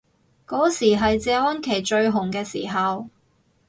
[0.47, 3.07] 嗰時係謝安琪最紅嘅時候